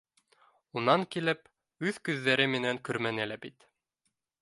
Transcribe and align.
Унан 0.81 1.03
килеп, 1.17 1.45
үҙ 1.91 2.01
күҙҙәре 2.09 2.51
менән 2.57 2.83
күрмәне 2.89 3.33
лә 3.35 3.43
бит 3.47 3.73